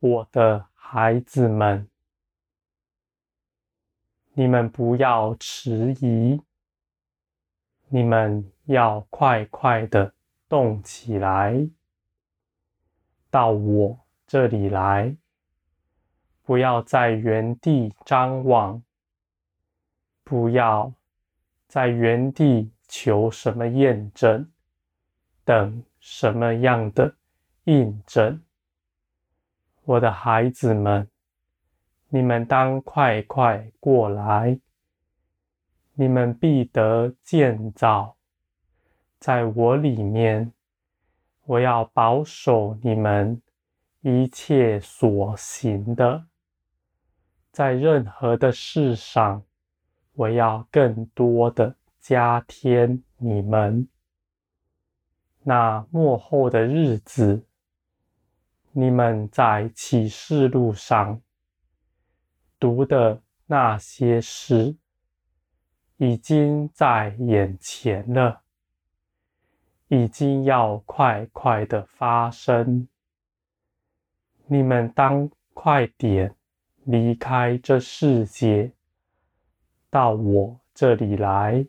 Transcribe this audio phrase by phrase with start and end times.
[0.00, 1.88] 我的孩子们，
[4.34, 6.40] 你们不要迟疑，
[7.88, 10.14] 你们要快快的
[10.48, 11.68] 动起来，
[13.28, 15.16] 到我这里来，
[16.44, 18.80] 不要在原地张望，
[20.22, 20.94] 不要
[21.66, 24.48] 在原地求什么验证，
[25.44, 27.16] 等什么样的
[27.64, 28.40] 印证。
[29.88, 31.08] 我的孩子们，
[32.10, 34.60] 你们当快快过来，
[35.94, 38.14] 你们必得建造，
[39.18, 40.52] 在我里面，
[41.46, 43.40] 我要保守你们
[44.02, 46.26] 一切所行的，
[47.50, 49.42] 在任何的事上，
[50.12, 53.88] 我要更多的加添你们。
[55.44, 57.47] 那末后的日子。
[58.72, 61.20] 你们在启示录上
[62.60, 64.76] 读的那些诗，
[65.96, 68.42] 已经在眼前了，
[69.88, 72.86] 已经要快快的发生。
[74.46, 76.34] 你们当快点
[76.84, 78.70] 离开这世界，
[79.90, 81.66] 到我这里来，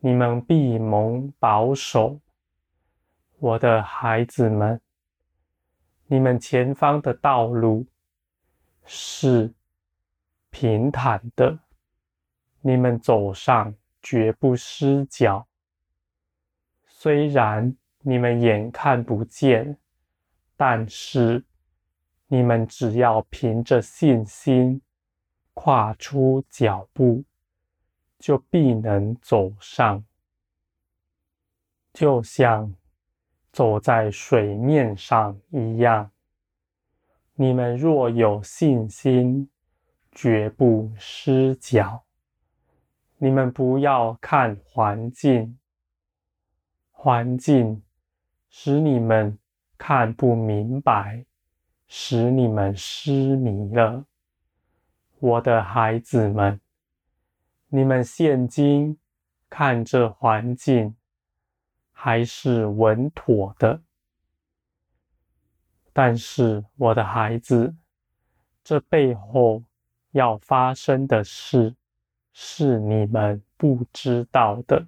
[0.00, 2.20] 你们必蒙保守，
[3.38, 4.80] 我的孩子们。
[6.06, 7.86] 你们前方的道路
[8.84, 9.52] 是
[10.50, 11.58] 平坦的，
[12.60, 15.46] 你们走上绝不失脚。
[16.86, 19.78] 虽然你们眼看不见，
[20.56, 21.42] 但是
[22.26, 24.82] 你们只要凭着信心
[25.54, 27.24] 跨出脚步，
[28.18, 30.04] 就必能走上，
[31.94, 32.74] 就像。
[33.54, 36.10] 走在水面上一样，
[37.34, 39.48] 你们若有信心，
[40.10, 42.02] 绝不失脚。
[43.16, 45.56] 你们不要看环境，
[46.90, 47.80] 环境
[48.50, 49.38] 使你们
[49.78, 51.24] 看不明白，
[51.86, 54.04] 使你们失迷了。
[55.20, 56.60] 我的孩子们，
[57.68, 58.98] 你们现今
[59.48, 60.96] 看这环境。
[62.04, 63.80] 还是稳妥的，
[65.90, 67.74] 但是我的孩子，
[68.62, 69.64] 这背后
[70.10, 71.74] 要发生的事
[72.34, 74.86] 是你们不知道的，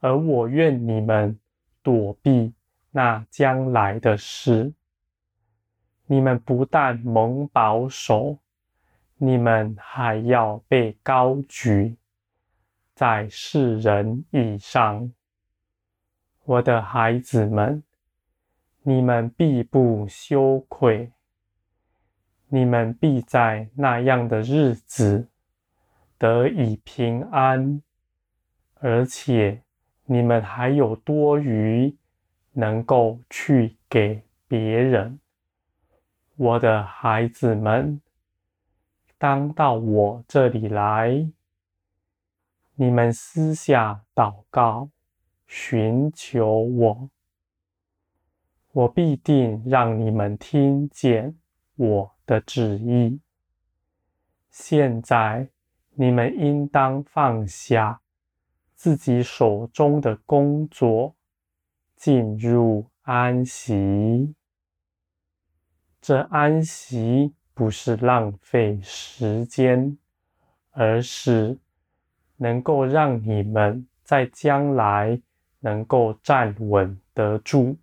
[0.00, 1.40] 而我愿你们
[1.82, 2.52] 躲避
[2.90, 4.70] 那将来的事。
[6.04, 8.36] 你们不但蒙保守，
[9.16, 11.96] 你们还要被高举
[12.94, 15.10] 在世人以上。
[16.46, 17.82] 我的孩子们，
[18.82, 21.10] 你们必不羞愧，
[22.48, 25.26] 你们必在那样的日子
[26.18, 27.80] 得以平安，
[28.74, 29.62] 而且
[30.04, 31.96] 你们还有多余，
[32.52, 35.18] 能够去给别人。
[36.36, 38.02] 我的孩子们，
[39.16, 41.26] 当到我这里来，
[42.74, 44.90] 你们私下祷告。
[45.56, 47.08] 寻求我，
[48.72, 51.38] 我必定让你们听见
[51.76, 53.20] 我的旨意。
[54.50, 55.48] 现在
[55.92, 58.00] 你们应当放下
[58.74, 61.14] 自己手中的工作，
[61.94, 64.34] 进入安息。
[66.00, 69.96] 这安息不是浪费时间，
[70.72, 71.56] 而是
[72.38, 75.22] 能够让你们在将来。
[75.64, 77.78] 能够站稳得住，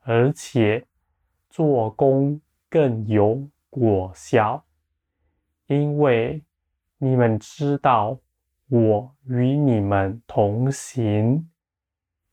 [0.00, 0.86] 而且
[1.48, 2.38] 做工
[2.68, 4.62] 更有果效，
[5.66, 6.44] 因为
[6.98, 8.18] 你们知道
[8.68, 11.48] 我与你们同行，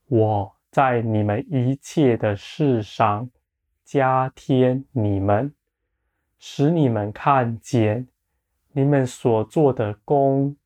[0.10, 3.30] 我在你们一切的事上
[3.86, 5.54] 加添你们，
[6.38, 8.10] 使你们看见
[8.74, 10.58] 你们所做的工，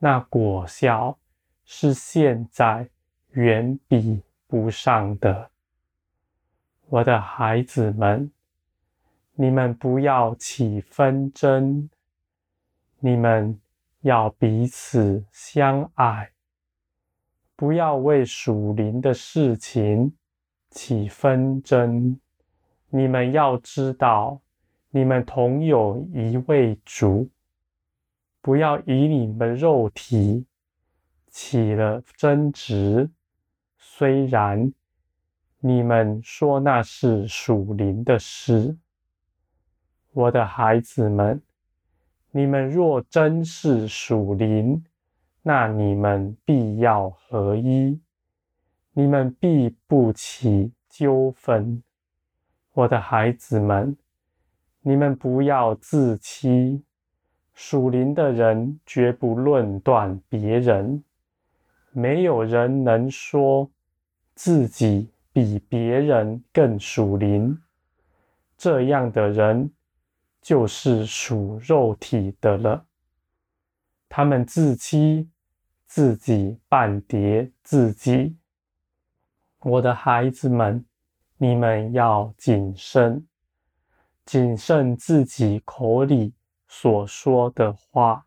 [0.00, 1.18] 那果效
[1.64, 2.90] 是现在。
[3.38, 5.48] 远比不上的，
[6.88, 8.32] 我的孩子们，
[9.34, 11.88] 你们不要起纷争，
[12.98, 13.56] 你们
[14.00, 16.32] 要彼此相爱，
[17.54, 20.12] 不要为属灵的事情
[20.70, 22.18] 起纷争。
[22.88, 24.40] 你们要知道，
[24.90, 27.30] 你们同有一位主，
[28.40, 30.44] 不要以你们肉体
[31.28, 33.08] 起了争执。
[33.98, 34.72] 虽然
[35.58, 38.76] 你们说那是属灵的事。
[40.12, 41.42] 我的孩子们，
[42.30, 44.84] 你们若真是属灵，
[45.42, 47.98] 那你们必要合一，
[48.92, 51.82] 你们必不起纠纷。
[52.74, 53.96] 我的孩子们，
[54.82, 56.84] 你们不要自欺。
[57.52, 61.02] 属灵的人绝不论断别人，
[61.90, 63.68] 没有人能说
[64.38, 67.60] 自己比别人更属灵。
[68.56, 69.68] 这样的人
[70.40, 72.86] 就是属肉体的了。
[74.08, 75.28] 他们自欺，
[75.86, 78.36] 自己绊跌自己。
[79.58, 80.86] 我的孩子们，
[81.36, 83.26] 你们要谨慎，
[84.24, 86.32] 谨慎自己口里
[86.68, 88.24] 所说的话，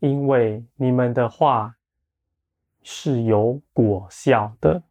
[0.00, 1.76] 因为你们的话
[2.82, 4.82] 是有果效的。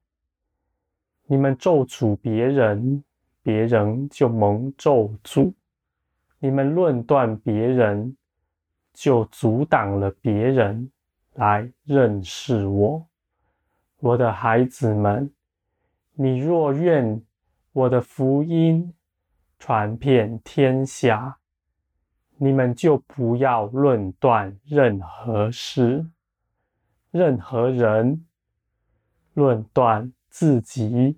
[1.29, 3.03] 你们咒诅别人，
[3.43, 5.53] 别人就蒙咒诅；
[6.39, 8.15] 你们论断别人，
[8.93, 10.89] 就阻挡了别人
[11.33, 13.05] 来认识我。
[13.99, 15.29] 我的孩子们，
[16.13, 17.21] 你若愿
[17.73, 18.93] 我的福音
[19.59, 21.39] 传遍天下，
[22.37, 26.07] 你们就不要论断任何事、
[27.11, 28.25] 任何人，
[29.33, 31.17] 论断自己，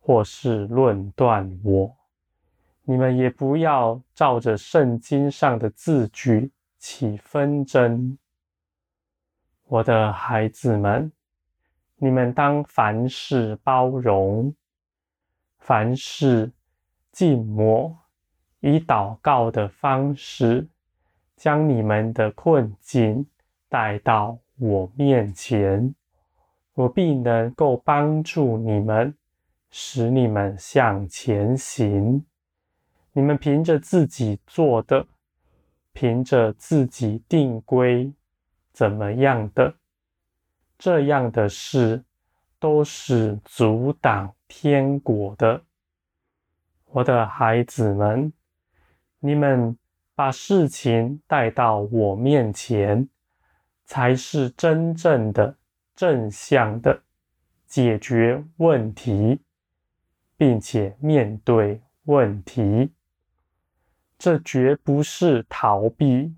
[0.00, 1.96] 或是论断我。
[2.82, 8.18] 你们也不要照着圣经上的字句起纷争。
[9.68, 11.12] 我的孩子们，
[11.94, 14.52] 你们当凡事包容，
[15.60, 16.50] 凡事
[17.12, 17.96] 静默。
[18.58, 20.66] 以祷告的方式，
[21.36, 23.24] 将你们的困境
[23.68, 25.94] 带到我面前，
[26.74, 29.14] 我必能够帮助你们，
[29.70, 32.24] 使你们向前行。
[33.12, 35.06] 你们凭着自己做的，
[35.92, 38.12] 凭着自己定规
[38.72, 39.74] 怎么样的，
[40.78, 42.02] 这样的事
[42.58, 45.62] 都是阻挡天国的，
[46.86, 48.32] 我的孩子们。
[49.20, 49.76] 你们
[50.14, 53.08] 把事情带到我面前，
[53.84, 55.54] 才是真正的
[55.94, 57.02] 正向的
[57.66, 59.40] 解决问题，
[60.36, 62.92] 并且面对问题。
[64.18, 66.34] 这绝不是逃避。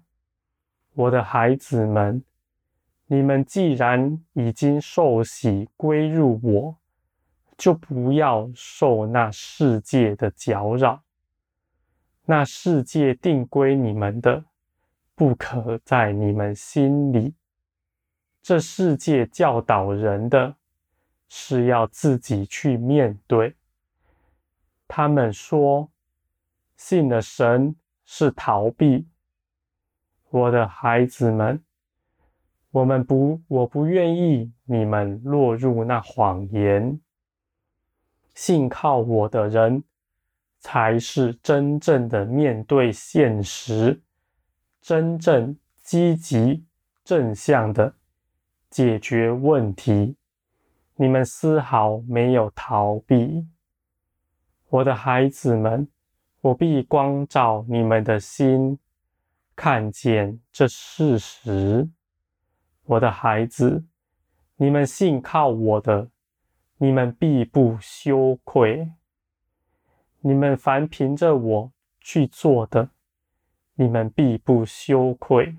[0.95, 2.23] 我的孩子们，
[3.07, 6.77] 你们既然已经受洗归入我，
[7.57, 11.03] 就不要受那世界的搅扰。
[12.27, 14.45] 那世界定规你们的，
[15.15, 17.35] 不可在你们心里。
[18.45, 20.55] 这世界教导人的，
[21.31, 23.57] 是要自己去面对。
[24.87, 25.91] 他们说，
[26.77, 27.75] 信了神
[28.05, 29.09] 是逃避。
[30.29, 31.65] 我的孩子们，
[32.71, 37.01] 我们不，我不愿意你们落入那谎言。
[38.35, 39.83] 信靠我的人。
[40.61, 44.01] 才是真正的面对现实，
[44.81, 46.65] 真正积极
[47.05, 47.95] 正向的
[48.75, 50.17] 解决问题。
[50.97, 53.47] 你们丝毫没有逃避，
[54.69, 55.87] 我的孩子们，
[56.41, 58.77] 我必光照你们的心，
[59.55, 61.89] 看见这事实。
[62.83, 63.85] 我的孩子，
[64.57, 66.11] 你们信靠我的，
[66.79, 68.91] 你们必不羞愧。
[70.19, 72.91] 你们凡凭着我去做的，
[73.75, 75.55] 你们必不羞愧；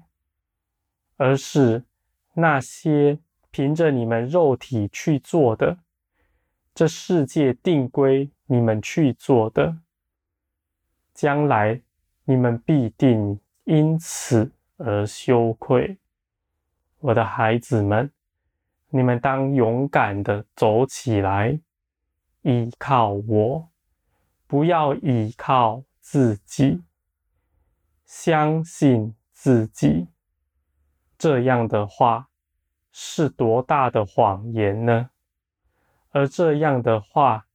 [1.16, 1.86] 而是
[2.36, 3.18] 那些
[3.50, 5.80] 凭着你们肉体去做的，
[6.74, 9.78] 这世界定规你们去做的，
[11.14, 11.82] 将来
[12.26, 15.98] 你们必定因此而羞愧。
[17.00, 18.12] 我的孩子们，
[18.90, 21.60] 你们当勇敢的走起来，
[22.42, 23.70] 依靠我。
[24.48, 26.84] 不要依靠自己，
[28.06, 30.08] 相信自己。
[31.26, 32.28] 这样的话
[32.92, 35.10] 是多大的谎言呢？
[36.12, 37.48] 而这样的话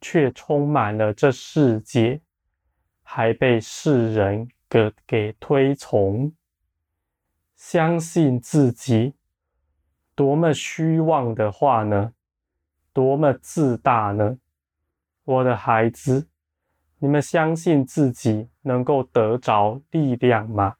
[0.00, 2.22] 却充满了这世界，
[3.02, 6.32] 还被世人给给推崇。
[7.56, 9.14] 相信自己，
[10.14, 12.14] 多么虚妄的话呢？
[12.94, 14.38] 多么自大呢？
[15.24, 16.26] 我的孩子。
[17.00, 20.76] 你们相信自己能够得着力量吗？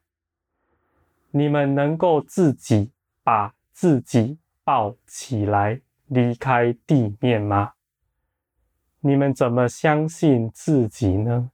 [1.32, 2.90] 你们能够自己
[3.22, 7.74] 把自己抱起来离开地面吗？
[9.00, 11.50] 你们怎么相信自己呢？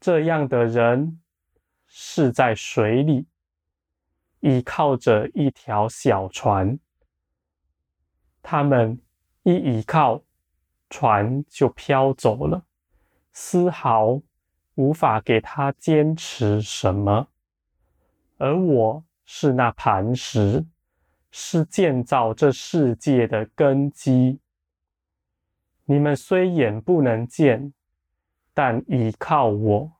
[0.00, 1.20] 这样的人
[1.86, 3.26] 是在水里，
[4.40, 6.78] 依靠着一条小船，
[8.40, 9.00] 他们
[9.42, 10.22] 一依靠，
[10.88, 12.64] 船就飘走了，
[13.32, 14.20] 丝毫
[14.76, 17.28] 无法给他坚持什么。
[18.38, 20.64] 而我是那磐石，
[21.30, 24.38] 是建造这世界的根基。
[25.84, 27.72] 你们虽眼不能见，
[28.54, 29.92] 但倚靠我，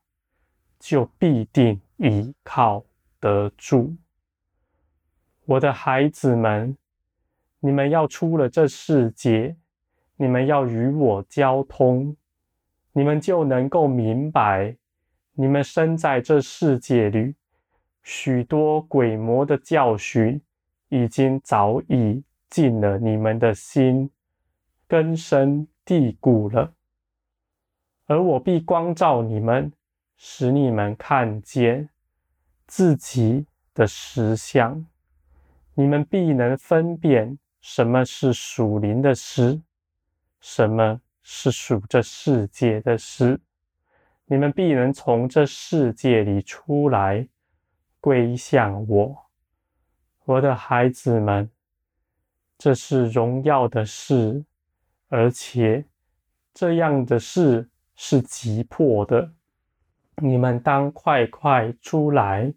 [0.79, 2.85] 就必定倚靠
[3.19, 3.97] 得住。
[5.45, 6.77] 我的孩子们，
[7.59, 9.57] 你们要出了这世界，
[10.15, 12.15] 你们要与我交通，
[12.93, 14.77] 你们就能够明白，
[15.33, 17.35] 你们生在这世界里，
[18.03, 20.41] 许多鬼魔的教训
[20.89, 24.09] 已经早已进了你们的心，
[24.87, 26.73] 根深蒂固了。
[28.07, 29.71] 而我必光照你们，
[30.17, 31.89] 使你们看见
[32.65, 34.85] 自己的实相。
[35.75, 39.61] 你们必能分辨什么是属灵的事，
[40.41, 43.39] 什么是属这世界的事。
[44.25, 47.27] 你们必能从这世界里出来，
[47.99, 49.25] 归向我，
[50.25, 51.49] 我的孩子们。
[52.57, 54.43] 这是荣耀的事，
[55.07, 55.85] 而且
[56.53, 59.31] 这样的事是急迫的。
[60.17, 62.53] 你们当快快出来，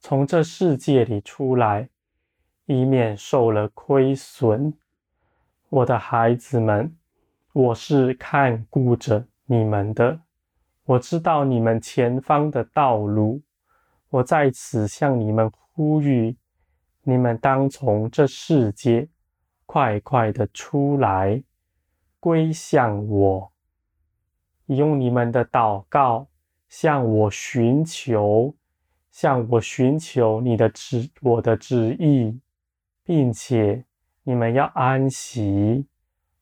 [0.00, 1.88] 从这世界里出来。
[2.66, 4.72] 以免受了亏损，
[5.68, 6.96] 我的孩子们，
[7.52, 10.20] 我是看顾着你们的。
[10.84, 13.42] 我知道你们前方的道路，
[14.12, 16.36] 我在此向你们呼吁：
[17.02, 19.08] 你们当从这世界
[19.64, 21.42] 快快的出来，
[22.20, 23.50] 归向我，
[24.66, 26.28] 用你们的祷告
[26.68, 28.54] 向我寻求，
[29.10, 32.38] 向我寻求你的旨，我的旨意。
[33.04, 33.84] 并且
[34.22, 35.84] 你们要安息，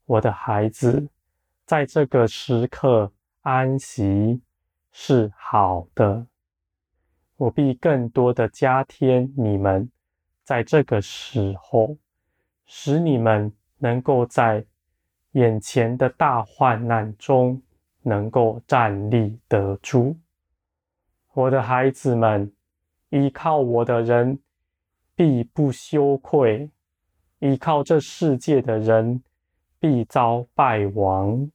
[0.04, 1.08] 我的孩子，
[1.64, 3.10] 在这个时刻
[3.40, 4.42] 安息
[4.92, 6.26] 是好的。
[7.40, 9.90] 我必更多的加添你们，
[10.44, 11.96] 在这个时候，
[12.66, 14.62] 使你们能够在
[15.32, 17.62] 眼前的大患难中
[18.02, 20.14] 能够站立得住。
[21.32, 22.52] 我的孩子们，
[23.08, 24.38] 依靠我的人。
[25.16, 26.70] 必不羞愧，
[27.40, 29.22] 依靠这世界的人
[29.78, 31.50] 必遭败亡。